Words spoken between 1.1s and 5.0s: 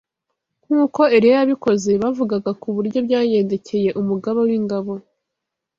Eliya yabikoze bavugaga ku buryo byagendekeye umugaba w’ingabo